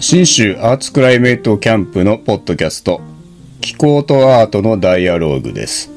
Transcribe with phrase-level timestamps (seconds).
[0.00, 3.00] 新州アーツクライメートキャンプのポッドキャスト
[3.60, 5.90] 気候とアートのダイアローグです。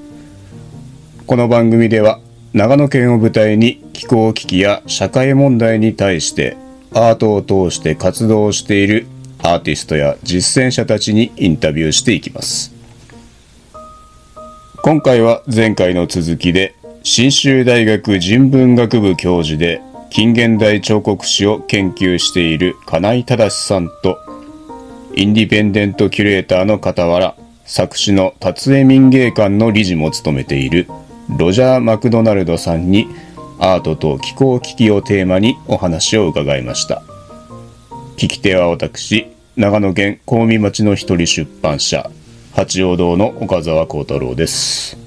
[1.28, 2.20] この番組では
[2.52, 6.58] 長野県を舞台に気候危機や社会問題に対して
[6.92, 9.06] アートを通して活動している
[9.44, 12.74] アーティストや実践者たちにインタビューしていきます。
[14.82, 16.74] 今回は前回の続きで
[17.04, 19.80] 信州大学人文学部教授で
[20.12, 24.20] 近現代彫刻史を研究している金井正さんと
[25.16, 27.34] インディペンデントキュレーターの傍ら
[27.64, 30.86] 作詞の達江民芸館の理事も務めている
[31.38, 33.08] ロジャー・マクドナルドさんに
[33.58, 37.04] アートと気候危機をテーマにお話を伺いました。
[38.18, 42.12] 聞き手は私長野県小海町の一人出版社
[42.54, 45.01] 八王堂の岡澤幸太郎です。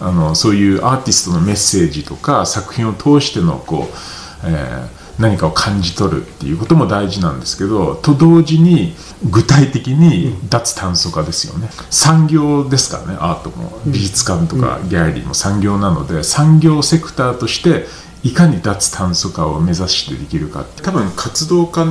[0.00, 8.94] あのそういうアーティストのメッセージとか作品を通してのこう、えー、何かを感じ取るっていうことも大事なんですけどと同時に
[9.30, 13.80] 具体的に脱炭素化ですよね、産業ですからねアートも。
[13.86, 17.86] 美術館とかギャラリーも産業なので産業セクターとして
[18.22, 21.84] いかに脱炭素化を目指してできるか多分活動家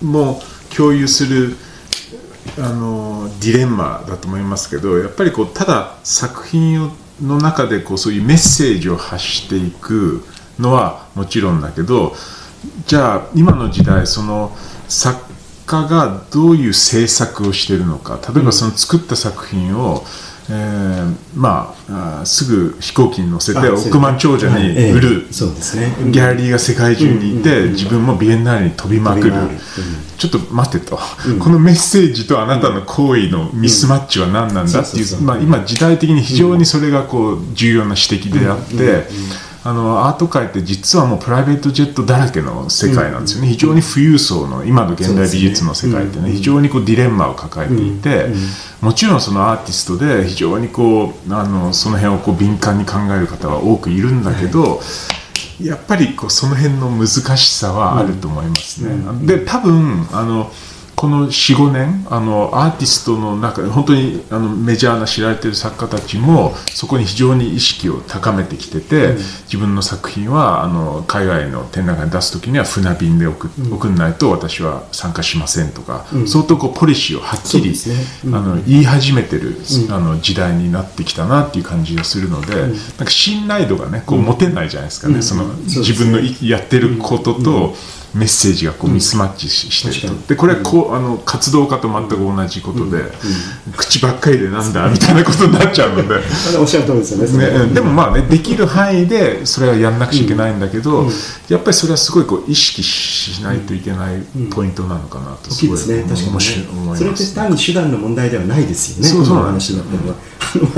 [0.00, 0.40] も
[0.74, 1.56] 共有する
[2.58, 6.90] あのディレンマだと思いますけどやっぱりこうただ作品を
[7.22, 10.24] の中でこうそういうメッセージを発していく
[10.58, 12.14] のはもちろんだけど
[12.86, 14.56] じゃあ今の時代その
[14.88, 15.28] 作
[15.68, 18.18] 家がどういう制作をしているのか。
[18.34, 20.02] 例えばその作った作品を、
[20.50, 29.32] えー、まあすぐ飛行機に乗せて億万長者に売る、そうですね、ギャラリーが世界中にいて、自分もビエンナーレに飛びまくる、
[30.16, 30.98] ちょっと待ってと、
[31.38, 35.20] このメッセージとあなたの行為のミスマッチは何なんだっていう。
[35.20, 39.47] まあ今時代的に非常にそれがこう重要な指摘であって。
[39.64, 48.26] あのアート界って実はもうプライベートジェットだらけの世界なんですよね、非常に富裕層の今の現代美術の世界ってね、非常にこうディレンマを抱えていて、
[48.80, 54.80] もちろんそのアーティストで非常にこうあのその辺をこう敏感に考える方は多くいるんだけど、
[55.60, 59.26] やっぱりこうその辺の難しさはあると思いますね。
[59.26, 60.52] で多分あの
[60.98, 77.76] この45年あのアーティストの中で本当にあのメジャーな知られてる作家たちもそこに非常に意識を高めてきてて、うん、自分の作品はあの海外の展覧会に出す時には船便で送,、送んないと私は参加しませんとか、うん、相当こうポリシーをはっきり、ね。
[78.24, 79.54] うん、あの言い始めてる、
[79.90, 82.72] あの時代になってきたなっていう感じがするので、なん
[83.04, 87.76] か信頼度がねこう持てないじゃないですかね、その自分のやってることと、
[88.14, 93.04] メッセージがこうミスマッチしてると、でこれはこうあの活動家と全く同じことで、
[93.76, 96.16] 口ばっかりでなんだみたいなことになっちゃうので。
[96.58, 101.06] おっしゃる通りですよねねでもまあねできる範囲でそれはやんなくちゃいけないんだけど、
[101.48, 109.26] やっぱりそれはすごいこう意識しないといけないポイントなのかなとすごい思います、それって単に手段の問題ではないですよねそう。
[109.26, 109.38] そう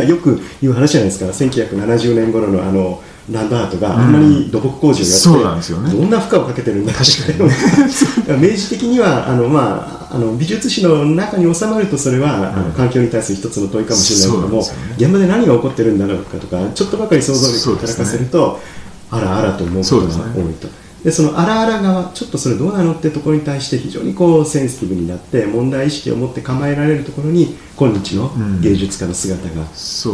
[0.07, 1.27] よく言う話じゃないですか。
[1.27, 7.55] 1970年頃のあのランドアートがあんなに土木工事をやって、そうなんですよね、どんな負荷をかけてるんだ確かに、ね、
[8.41, 18.61] 明示的にはあの、まあ、あの美術史の中に収まるとそれは、あの環境に対する一つの問いかもしれないけども、ね、現場で何が起こってるんだろうかとかちょっとばかり想像力を働かせると、
[19.11, 20.69] あらあらと思うことが多いと。
[21.05, 28.31] でその荒々側ちょっとそれどうなのってところに対して非常にこうセンシティブになって問題意識を持って構えられるところに今日の
[28.61, 29.65] 芸術家の姿が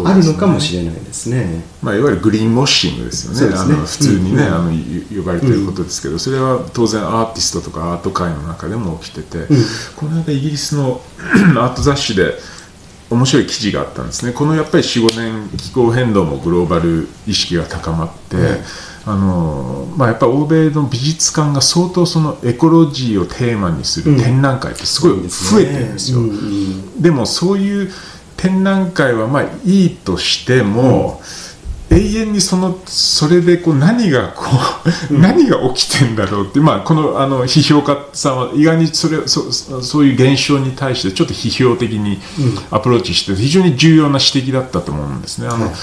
[0.08, 1.06] あるのかもしれないですね。
[1.06, 9.48] うんすね、まあ、いわゆるグリーンモッシングですよね、ね、あの普通にね、うん、あの呼ばれてることですけど、それは当然アーティストとかアート界の中でも起きてて、
[9.96, 11.00] この間イギリスの
[11.58, 12.34] アート雑誌で
[13.10, 14.32] 面白い記事があったんですね。
[14.32, 18.36] このやっぱり45年気候変動もグローバル意識が高まって、
[19.08, 26.18] あのまあ、やっぱ欧米の美術館が相当そのエコロジーをテーマにする展覧会ってすごい増えてるんですよ。
[26.18, 27.92] うんでもそういう
[28.36, 31.20] 展覧会はまあいいとしても、
[31.88, 34.44] うん、永遠にそのそれでこう何がこ
[35.10, 42.18] う、何が起きてんだろうって、まあ、このあの批評家さんは意外にそれそそういう現象に対してちょっと批評的に
[42.72, 45.46] アプローチして非常に重要な指摘だったと思うんですね。
[45.46, 45.74] あの、はい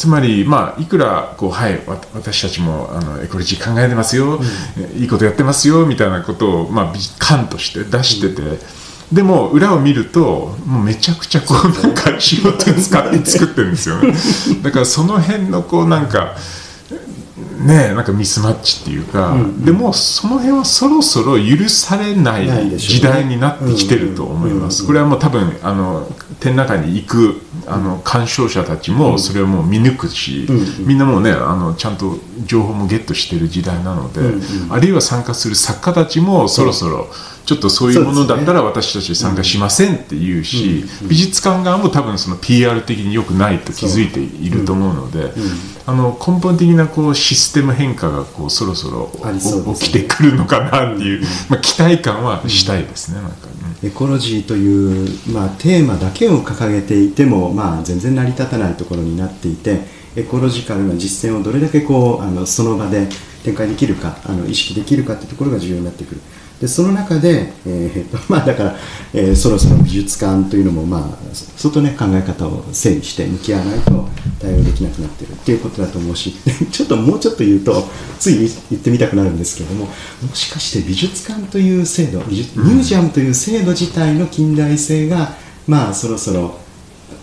[0.00, 1.78] つまり、まあ、いくらこう、はい、
[2.14, 8.58] 私たちもあのエコロジー考えてますよ、うん、いいことやってますよみたいなことを、まあ、感として出してて、うん、
[9.12, 14.14] でも裏を見るともうめちゃくちゃこうなんか仕事に使って作ってるんですよね。
[14.64, 16.34] だからその辺のこうなんか
[17.60, 26.06] ねなんかミスマッチっていうか、うんうん、でもその辺はそろそろ許されない時代になってきてると思います、これはもう多分あの
[26.40, 37.08] 展覧会に行くあの鑑賞者たちもそれをもう見抜くし、うん、みんなもうねあのちゃんと情報もゲットしてる時代なので、うんうん、あるいは参加する作家たちもそろそろ
[37.44, 45.32] ちょっとそういうものだったら私たち参加しませんって言うし、美術館側も多分その PR 的によくないと気づいていると思うので、
[45.86, 49.10] あの根本的なこうシステム変化がこうそろそろ
[49.74, 53.20] 起きてくるのかなっていう、まあ、期待感はしたいですね。
[53.20, 53.48] なんか
[53.82, 59.80] エコロジーという、まあ、テーマだけを掲げていても、まあ、全然成り立たないところになっていて
[60.16, 63.08] エコロジカルな実践をどれだけこうあのその場で
[63.42, 66.20] 展開できるかあの意識できるかというところが重要になってくる。
[66.60, 68.76] でその中で、えー まあ、だから、
[69.14, 74.08] えー、そろそろ美術館というのも、まあ、相当ね考え方を整理して向き合わないと
[74.38, 76.34] 対応できなくなってるっていうことだと思うし
[76.70, 85.34] ちょっともうちょっと言うとつい言ってみたくなるんですけれどももしかして美術館という制度ミュージアムという制度自体の近代性が、
[85.66, 86.59] まあそろそろ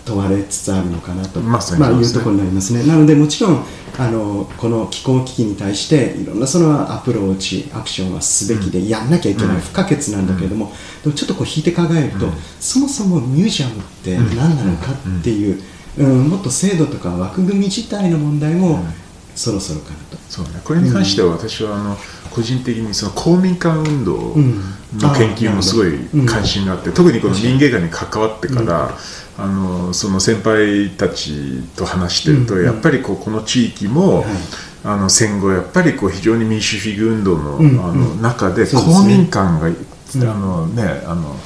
[0.08, 2.82] 問われつつあるのかなと、まあ、まあ、いうところになりますね。
[2.84, 3.64] なのでもちろん
[3.98, 10.72] あのこの気候危機に対していろんなそのアプローチアクションはすべきで、やんなきゃいけない、うん、不可欠なんだけれども、
[11.02, 15.60] でもちょっとこう引いて考えると、うん、そもそもミュージアムって何なのかっていう、
[15.98, 18.80] うん、もっと制度とか枠組み自体の問題も、
[19.38, 20.18] そろそろかなと。
[20.28, 20.60] そうね。
[20.64, 21.96] これに関しては私はあの、
[22.30, 24.34] 個人的にその公民館運動
[24.96, 28.90] の研究もすごい関心があって、特にこの民芸館に関わってから、
[29.38, 34.24] あのその先輩たちと話してると、やっぱりこうこの地域も、
[34.84, 41.36] あの戦後やっぱりこう非常に民主主義運動の,、あの中で公民館が、あのねあの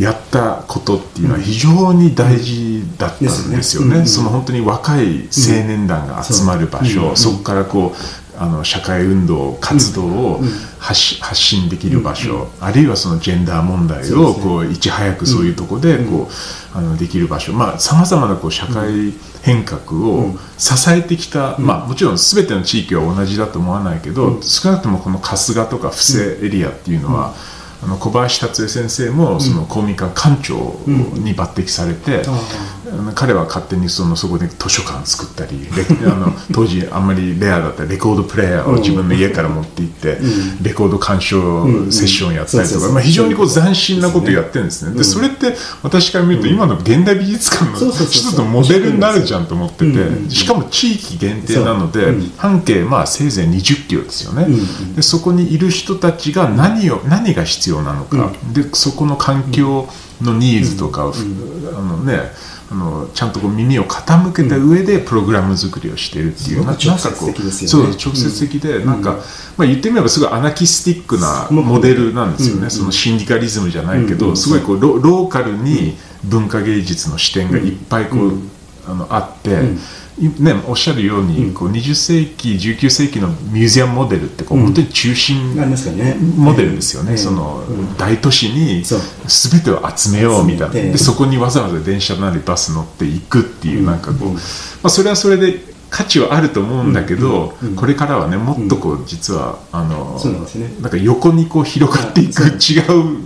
[0.00, 3.28] やったことっていうのは非常に大事だったんで
[3.62, 10.40] すよね、その本当に若い青年団が集まる場所、そこからこうあの社会運動活動を
[10.78, 17.52] 発,、信できる場所、あるいはそのジェンダー問題をこういち早くそういうとこでこう、あのできる場所。
[17.78, 27.34] さまざ、まなこう社会変革を支えてきた、まあ、もちろん全ての地域は同じだと思わないけど、少なくともこの春日とか布施エリアっていうのは、
[27.82, 30.54] あの小林達也先生もその公民館館長
[31.20, 32.22] に抜擢されて、
[32.90, 35.68] うん、彼は勝手にそのそこで図書館作ったり
[36.06, 44.96] あの当時あんまりレアだったレコードプレーヤーを自分の家から持って行って、うん、レコード鑑賞セッションやったりとか非常にこう斬新なことをやってるんですね。
[44.96, 54.46] でそれって私から見ると今の現代美術館の一つのモデルになるじゃんと思っててしかも地域限定なので半径まあせいぜい20キロですよね。
[54.96, 59.88] でそこにいる人たちが何を何が必要なのか、うん、でそこの環境
[60.22, 62.32] のニーズとかを、あのね
[62.70, 69.20] あのちゃんとこう耳を傾けた上でプログラム作りをしてるっていう、うん、なんかこう、そう直接的で、うん、なんか、
[69.56, 78.32] まあ、言ってみればすごいアナキスティックなモデルなんですよね、うん、そのシンディカリズムじゃないけど、すごいこうロローカルに文化芸術の視点がいっぱいこう、
[78.86, 79.58] あのあって。
[80.18, 85.56] ね、おっしゃるように、こう20世紀19世紀のミュージアムモデルってこう、本当に中心
[86.36, 87.62] モデルですよね、その
[87.96, 90.74] 大都市に全てを集めようみたいな。
[90.74, 94.40] でそこにわざわざ電車なりバス乗っていくっていうなんかこう、ま
[94.84, 95.60] あ、それはそれで
[95.90, 100.20] 価値はあると思うんだけど、これからはねもっとこう実はあの
[100.80, 103.18] なんか横にこう広がっていく違う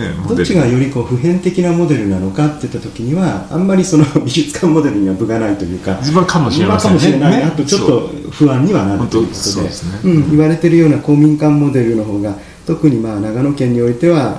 [0.00, 9.70] ね、どっちがよりこう普遍的なモデルなのかっていった時にはあんまりその 美術館モデルには分がないというか自分かもしれません、ね、かもしれないなとちょっと不安にはなるということで、ね、
[10.04, 12.34] うん、言われてるような公民館モデルの方が
[12.66, 14.38] 特にまあ長野県においては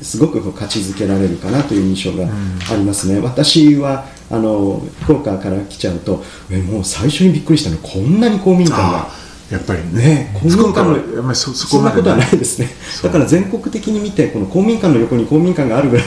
[0.00, 2.26] すごく価値づけられるかなという印象が
[2.70, 3.16] ありますね。
[3.16, 9.19] うん、私はあの福岡から来ちゃうとえもう最初にびっくりしたのはこんなに公民館が。
[9.50, 12.68] やっぱりね公民館のそそそんなことはないですね。
[13.02, 16.06] だから全国的に見てこの公民館の横に公民館があるぐらい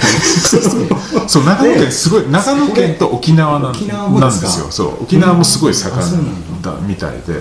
[1.27, 1.43] そう。
[1.45, 5.03] 長野県すごい、長野県と沖縄なん沖縄なんですよそう。
[5.03, 7.33] 沖縄もすごい盛んだみたいで、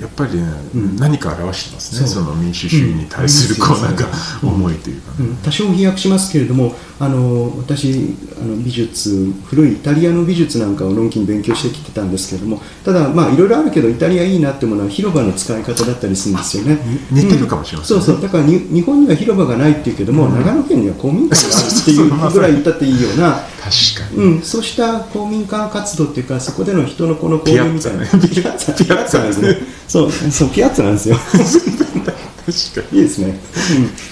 [0.00, 0.48] やっぱりね、
[0.98, 4.06] 何か表してますねその民主主義に対するこうなんか
[4.42, 5.12] 思いというか、
[5.44, 16.78] 多少飛躍しますけれどもあの私あの美術古いイタリアの美術なんかをのんきに勉強してきてたんですけれどもただまあいろいろあるけどイタリアいいなってものは広場の使い方だったりするんですよね。
[17.10, 18.22] 似てるかもしれません、そうそう。
[18.22, 23.74] だからに日本には広場がないっていうけども、うん、長野県には公民館があるっていうぐらい言ったっていいような確かに、
[24.16, 28.06] うん、そうした公民館活動っていうかそこでの人のこの交流みたいな。
[28.06, 29.20] ピアッツァピアッツァ。
[29.20, 29.66] なんですね。
[29.88, 30.10] そう。
[30.10, 31.16] そうピアッツァなんですよ。
[32.92, 33.40] いいですね、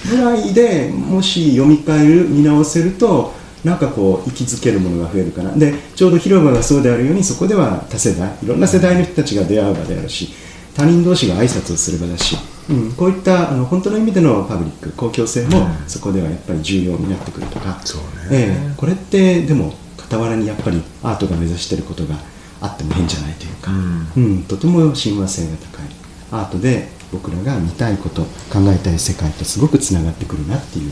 [0.07, 3.31] うん、ぐらいでもし読み替える見直せると
[3.63, 5.51] なんかこう息づけるものが増えるかな。
[5.51, 10.33] でちょうど広場がそうであるようにそこでは多世代いろんな世代の人たちが出会う場であるし
[10.75, 12.35] 他人同士が挨拶をする場だし、
[12.71, 18.07] うん、こういったあの本当の意味でのパブリック公共性もそこではやっぱり重要になってくるとか、そうね。
[18.31, 19.75] えーこれってでも
[20.13, 22.15] 傍らにやっぱりアートが目指していることが
[22.61, 24.23] あっても変じゃないというか、うん。
[24.23, 25.87] うん、とても親和性が高い
[26.31, 30.91] アートで僕らが見たいこと考えたい世界とすごくつながってくるなっていう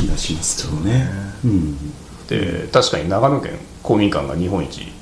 [0.00, 1.08] 気がしますけどね。
[1.44, 1.76] うん。
[2.28, 4.92] で確かに長野県公民館が日本一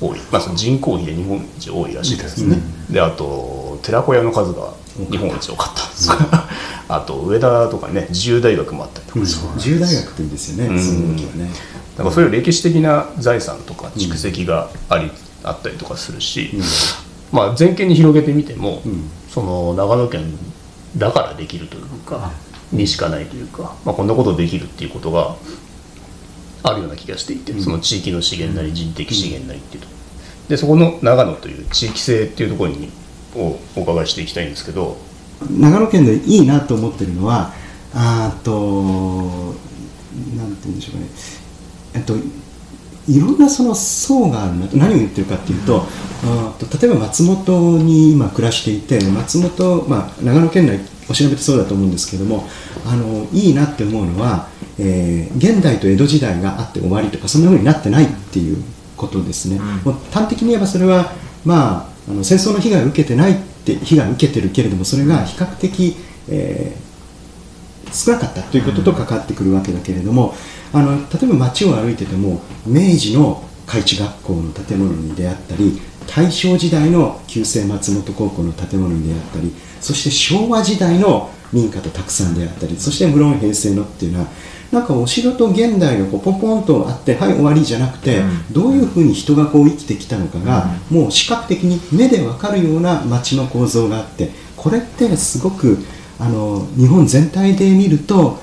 [0.00, 2.58] 多い、まあ、その人口比で日本一多いらしいですね、
[2.90, 4.72] であと寺子屋の数が
[5.10, 5.86] 日本一多かった。
[5.86, 6.08] んです
[6.88, 10.82] あと上田とかね自由大学もあったりとか、うん、自由大学っていいですよね、うん。
[10.82, 11.50] その時はね。
[11.96, 15.10] なんかそういう歴史的な財産とか蓄積があり、
[15.44, 16.50] あったりとかするし、
[17.30, 19.10] まあ、全県に広げてみても、ん。
[19.30, 20.36] その長野県
[20.96, 22.32] だからできるというか、
[22.72, 25.36] にしかないというか、まあ、こんなことできるっていうことが
[26.64, 29.94] あるような気がしていて、その地域の資源なり人的資源なりっていうと。
[30.48, 32.90] でそこの長野という地域性っていうところに
[33.34, 34.96] をお伺いしていきたいんですけど
[35.50, 37.52] 長野県でいいなと思ってるのは
[37.94, 39.54] あーと
[40.36, 41.06] なんて言うんでしょうかね。
[41.94, 42.14] えっと
[43.06, 45.86] いろんなその層があるな何を言ってるかっていうと,、
[46.80, 52.48] 例えば松本に今暮らしていて松本、まあ、長野県内お調べてそうだと思うんですけども
[52.86, 54.48] あのいいなって思うのは、
[54.78, 58.62] えー現代と江戸時代があって終わりとかそんな風になってないっていう
[58.96, 61.12] ことですね、もう端的に言えばそれは、
[61.44, 63.36] まあ、あの戦争の被害を受けてない
[63.72, 65.96] って被害を受けてるけれどもそれが比較的、
[66.28, 66.94] えー
[67.94, 70.34] 少なかったということと関わってくるわけだけれども、
[70.72, 84.26] あの例えば街を歩いてても明治の開智学校の建物に出会ったり大正時代の旧制松本高校の建物に出会ったりそして昭和時代の民家とたくさん出会ったりそして無論平成のっていうのは
[84.74, 95.78] なんかお城と現代がこうポンポンとあってはい終わりじゃなくて、どういうふうに人がこう生きてきたのかが、もう視覚的に目でわかるような街の構造があってこれってすごく
[96.18, 98.38] あの日本全体で見ると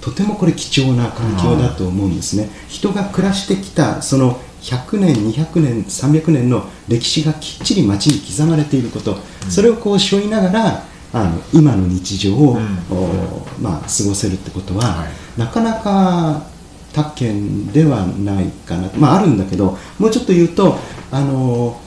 [0.00, 2.48] とてもこれ貴重な環境だと思うんですね。
[2.68, 9.16] 人が暮らしてきたその100年200年300年の歴史がきっちり街に刻まれていること、
[9.48, 12.58] それをこう背負いながらあの今の日常を、
[12.90, 15.40] おまあ、過ごせるってことは、はい。
[15.40, 16.46] なかなか
[16.92, 18.90] 他県ではないかな。
[18.96, 20.76] まああるんだけどもうちょっと言うと
[21.10, 21.80] あの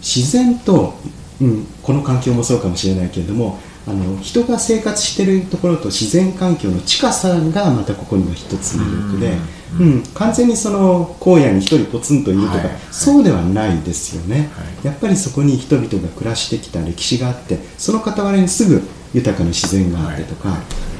[0.00, 0.94] 自然と、
[1.40, 9.38] うん、この環境もそうかもしれないけれどもあの人が生活しているところと自然環境の近さがまたここには一つ魅力で、うん
[10.14, 18.80] 完全にその荒野に一人ポツンといるとか、はいそうではないですよね、はいやっぱりそこに人々が暮らしてきた歴史があってその傍らにすぐ
[19.12, 20.56] 豊かな自然があってとか、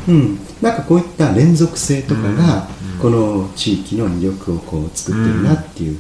[0.09, 2.68] うん、なんかこういった連続性とかが、
[3.00, 5.99] この地域の魅力をこう作ってるなっていう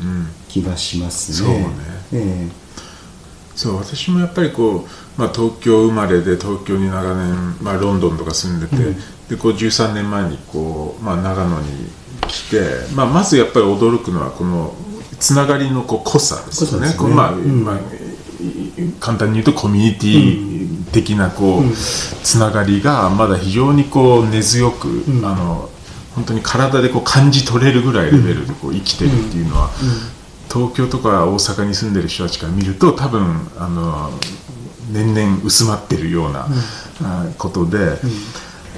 [0.48, 1.48] 気がしますね。
[1.48, 1.68] そうね。
[2.12, 2.48] え
[3.58, 8.76] そう私もやっぱりこう、まあ、東京生まれで東京に長年、まあ、ロンドンとか住んでて、
[9.30, 11.66] でこう13年前にこう、まあ、長野に
[12.28, 12.62] 来て、
[12.94, 14.76] まあ、まずやっぱり驚くのはこの
[15.18, 16.94] つながりのこう濃さですよね。
[17.12, 17.64] まあうん。
[17.64, 17.78] まあ
[19.00, 21.72] 簡単に言うとコミュニティ的なこう、
[22.22, 25.26] つながりがまだ非常にこう根強く、ん。
[25.26, 25.68] あの
[26.14, 29.70] 本当に体でこう感じ取れるぐらいレベルでこう生きてるっていうのは、
[30.52, 34.10] 東京とか大阪に住んでる人たちから見ると多分あの
[34.90, 36.46] 年々薄まってるような、
[37.02, 37.98] あことで、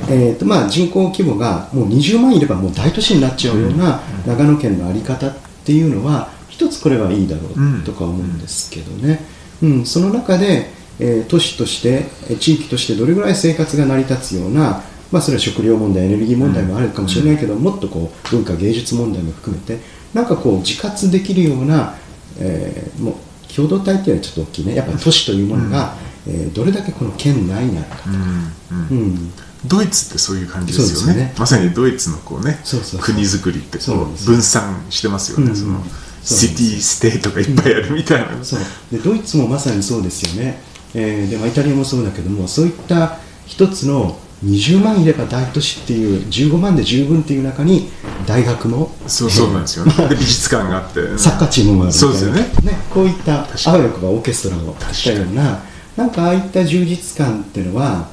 [0.09, 9.21] えーとまあ、人口規模がもう20万いればもう大都市になっちゃうような長野県の在り方っていうのは一つこれはいいだろうとか思うんですけどね、
[9.62, 9.87] うん。
[9.87, 19.79] その中で、えー都市としてえー地域としてどれぐらい生活が成り立つような、まあ、それは食料問題エネルギー問題もあるかもしれないけど、もっとこう文化芸術問題も含めて
[20.14, 21.95] なんかこう自活できるような、
[22.38, 23.14] えーもう
[23.55, 24.76] 共同体っていうのはちょっと大きいね。
[24.76, 25.95] やっぱり都市というものが、
[26.26, 29.33] えーどれだけこの県内にあるかとか、うんうんうん。
[29.67, 31.25] ドイツってそういう感じですよね。
[31.25, 31.35] ね。
[31.37, 32.59] まさにドイツのこうね
[33.00, 35.83] 国づくりってこそう分散してますよね、うんその
[36.23, 38.61] シティステートがいっぱいあるみたいな、そう。
[38.93, 40.61] でドイツもまさにそうですよね、
[40.95, 47.90] えーでまあイタリアもそうだけどもそういった一つの20万いれば大都市っていう15万で十分っていう中に
[48.26, 49.85] 大学もそうそうなんですよ。
[49.85, 52.78] ね、で美術館があって、 サッカーチームもあるみたいなそうですよね。
[52.92, 55.61] こういったあわよくばオーケストラをしたような
[55.97, 58.09] なんかああいった充実感っていうのは、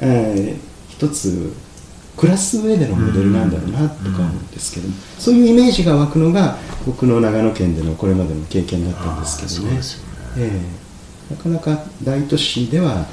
[0.00, 0.66] えー
[0.96, 1.52] 一つ
[2.16, 6.56] 暮らす上でのモデルなんだろうなとか思うんですけども、そういうイメージが湧くのが
[6.86, 9.76] 僕の長野県でのこれまでの経験だったんですけどね。
[9.76, 9.82] ね。
[10.38, 10.62] え
[11.30, 13.04] えなかなか大都市では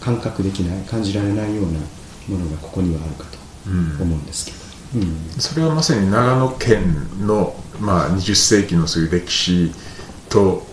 [0.00, 1.80] 感覚できない感じられないような
[2.28, 4.02] ものがここにはあるかとうん。
[4.02, 4.52] 思うんですけ
[4.98, 9.72] ど、うん、それはまさに長野県の、まあ、20世紀のそういう歴史
[10.28, 10.66] と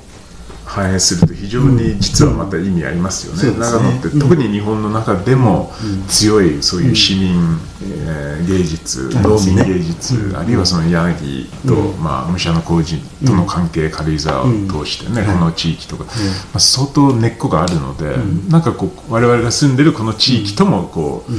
[0.65, 3.55] 反映すると非常に実はまた意味ありますよね。
[3.55, 5.71] うん、長野って、特に日本の中でも
[6.07, 16.11] 強いそういう市民、えー、芸術農民芸術、あるいはその柳と、まあ、武者の工事との関係、軽井沢を通してね、この地域とか、ま
[16.55, 21.31] あ、相当根っこがあるので、うん、なんかこう我々が住んでるこの地域ともこう、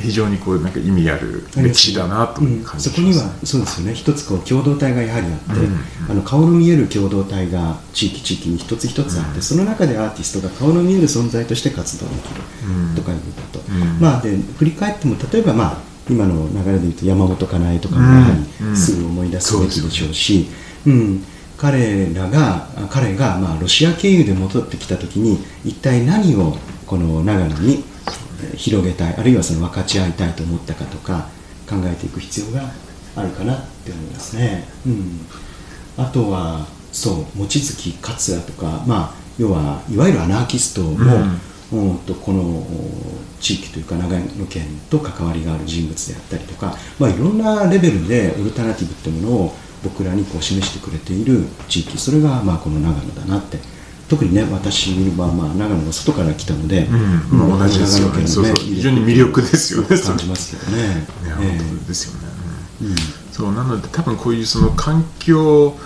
[0.00, 3.94] 非常にこうなんか意味ある歴史だなという感じ、うん、そこにはそうですよね。
[3.94, 5.72] 一つこう共同体がやはりあって、うん。
[5.72, 12.42] うん、あの顔の見える共同体が地域地域に一つ一つあって、うん、その中でアーティストが顔の見える存在として活動できる
[12.94, 13.60] とかいうこと、
[14.00, 18.34] まあで振り返っても例えばまあ今の流れでいうと山本かなえとかもやは
[18.70, 20.48] りすぐ思い出すべきでしょうし、
[20.86, 21.24] うん。
[21.56, 27.84] 彼らが彼がまあロシア経由で戻ってきた時に一体何をこの長野に
[28.56, 31.28] 広げたいあるいはその分かち合いたいと思ったかとか
[31.68, 32.70] 考えていく必要が
[33.16, 34.68] あるかなって思いますね。
[34.86, 35.26] うん、
[35.96, 41.40] あとはそう望月勝也とか、まあ、要はいわゆるアナーキストも、うん、
[42.06, 42.64] とこの
[43.40, 53.58] 地域というか長野県と関わりがある人物であったりとか、まあ、いろんなレベルでオルタナティブっていうものを僕らにこう示してくれている地域それがまあこの長野だなって。
[54.08, 56.86] 特にね私はまあ長野の外から来たので、
[57.30, 60.88] うん、同じですよね、ね、そうそう非常に魅力ですよね感じますけどね。
[60.94, 61.06] ね、
[61.36, 62.28] 本当ですよね、
[62.82, 62.94] うん、
[63.32, 65.76] そうなので多分こういうその環境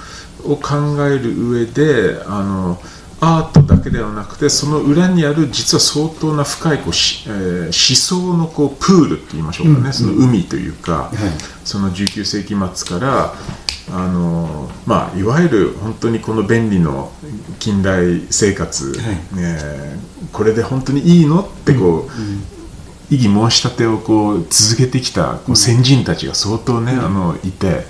[0.44, 0.62] を考
[1.06, 2.78] える上であの
[3.20, 9.86] アートだけではなくてその裏にある実は相当な深いこうし、えー、思想のこうプールって言いましょうかね、うん。
[9.86, 11.16] うん、その海というか、はい、
[11.64, 13.34] その19世紀末から
[13.92, 17.10] あのまあ、いわゆる本当にこの便利の
[17.58, 19.16] 近代生活、はい。
[19.36, 21.98] えー、これで本当にいいのってこう、うん。
[21.98, 22.06] うん、
[23.10, 27.82] 異議申し立てをこう続けてきたこう先人たちが相当ね、うん、あのいて、うん、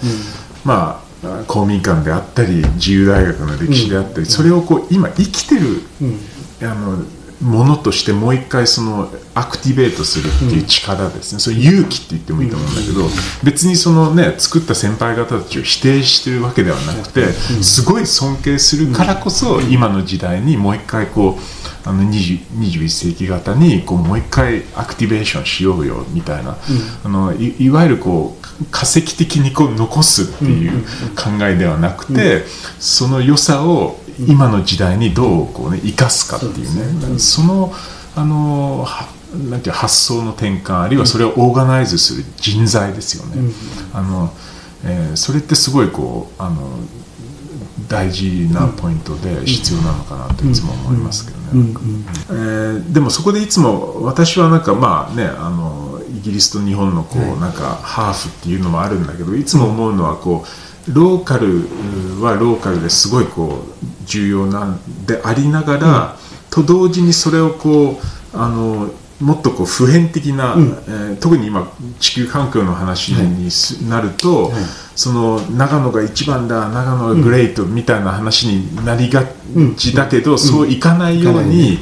[0.64, 0.99] まあ
[1.46, 5.82] 公民館であったり自由大学の歴史であったり、それをこう今生きてる、
[6.62, 7.04] あの
[7.40, 13.06] ものとしてもう一回そのアクティベートするっていう力ですね、うん、それ勇気って言ってもいいと思うんだけど、
[13.42, 26.56] 別にそのね作った先輩方たちを否定してるわけではなくて、すごい尊敬するからこそ今の時代にもう一回こうあの21世紀型にこうもう一回アクティベーションしようよみたいな、
[27.04, 30.82] あのいわゆるこう化石的にこう残すっていう
[31.16, 32.44] 考えではなくて、
[32.78, 37.18] その良さを今の時代にどうこう、ね、生かすかっていうね。
[37.18, 37.72] その
[38.16, 38.86] あの
[39.48, 43.52] なんていう発想の転換あるいはそれをオーガナイズする人材ですよね。
[43.94, 44.32] あの
[44.84, 46.78] えー、それってすごいこうあの
[47.90, 51.74] 大事なポイントで必要なのかなといつも思いますけどね。
[52.30, 60.70] えでもそこでいつも私はなんかまあねあのイギリスと日本のこうなんかハーフっていうのもあるんだけどいつも思うのはこう。
[60.88, 61.68] ローカル
[62.22, 66.16] はローカルですごいこう重要なんでありながら、
[66.50, 74.62] と同時にそれをこうあのもっとこう普遍的な、うん、えー、特に今地球環境の話になると、はいはい
[74.94, 79.24] その長野が一番だ長野がグレートみたいな話になりが
[79.76, 81.78] ちだけど、そういかないように、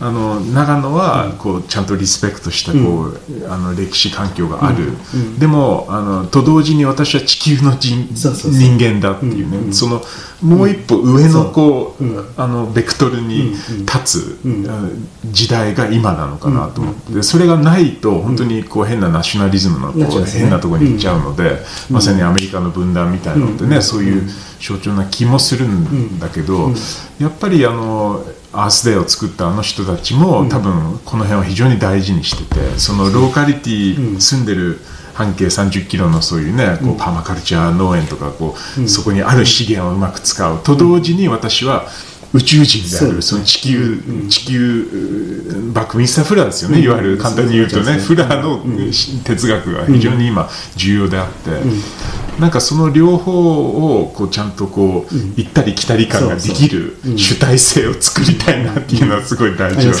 [0.00, 4.92] あの長野はこうちゃんとリスペクトしたこう、あの歴史環境がある、
[5.38, 10.02] でもあのと同時に私は地球の人人間だっていうね、その
[10.42, 12.04] もう一歩上のこう、
[12.36, 14.38] あのベクトルに立つ
[15.26, 21.58] 時代が今なのかなと思って、それがないと本当にこう変なナショナリズムのこう変なところに行っちゃうので、
[21.90, 24.22] まさにアメリカの分断みたいなのってね、そういう
[24.60, 26.70] 象徴な気もするんだけど、
[27.20, 34.78] やっぱりあのアースデーを作ったあの人たちも、多分この辺を非常に大事にしててそのローカリティ住んでる
[35.14, 41.86] 半径30キロのそういうねこうパーマカルチャー農園とかこう、そこにある資源をうまく使うと同時に私は、
[42.34, 48.64] 宇宙人であるその地球、地球バックミンスター・フラーですよね、いわゆる簡単に言うとね、フラーの
[49.22, 51.50] 哲学が非常に今重要であって、
[52.42, 59.98] なんかその両方をこうちゃんとこう行ったり来たり感ができる主体性を作りたいなっていうのはすごい大事だな。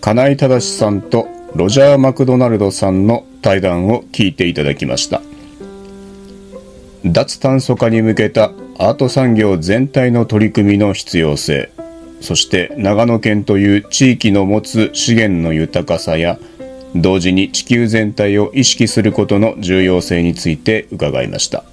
[0.00, 5.20] 金井正さんとロジャー・マクドナルドさんの対談を聞いていただきました。
[7.04, 11.70] 脱炭素化に向けたアート産業全体の取り組みの必要性
[12.20, 16.38] そして長野県という地域の持つ資源の豊かさや
[16.94, 21.64] 同時に地球全体を意識することの重要性について伺いました。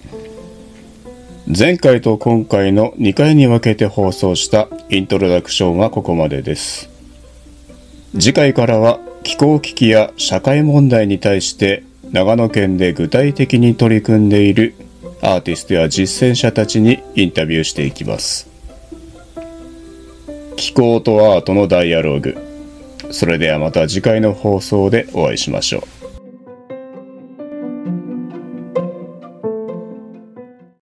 [1.47, 6.89] 前回と今回の2回に分けて放送したイントロダクションはここまでです。
[8.13, 14.73] 次回からは気候危機や社会問題に対して長野県で具体的に取り組んでいる
[15.21, 18.54] アーティストや実践者たちにインタビューしていきます。
[20.57, 22.35] 気候とアートのダイアログ。
[23.11, 25.94] それではまた次回の放送でお会いしましょう。